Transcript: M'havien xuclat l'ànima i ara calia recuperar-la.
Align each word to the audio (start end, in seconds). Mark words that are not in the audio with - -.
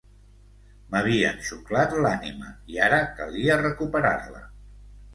M'havien 0.93 1.37
xuclat 1.51 1.95
l'ànima 2.07 2.51
i 2.75 2.83
ara 2.89 3.05
calia 3.23 3.63
recuperar-la. 3.65 4.47